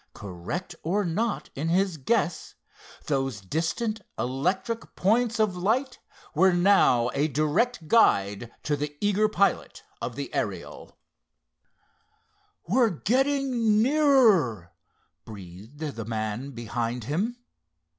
[0.15, 2.55] Correct or not in his guess,
[3.05, 5.99] those distant electric points of light
[6.33, 10.97] were now a direct guide to the eager pilot of the Ariel.
[12.67, 14.71] "We're getting nearer,"
[15.23, 17.37] breathed the man behind him.